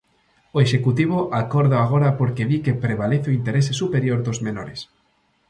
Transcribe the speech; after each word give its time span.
O 0.55 0.57
Executivo 0.65 1.17
acórdao 1.41 1.81
agora 1.83 2.09
porque 2.19 2.47
di 2.49 2.57
que 2.65 2.79
prevalece 2.85 3.27
o 3.29 3.35
interese 3.39 3.73
superior 3.81 4.19
dos 4.23 4.39
menores. 4.47 4.79